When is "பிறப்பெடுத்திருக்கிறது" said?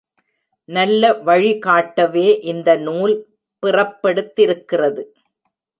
3.63-5.03